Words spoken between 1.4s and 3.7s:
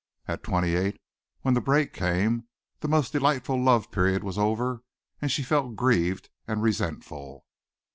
when the break came the most delightful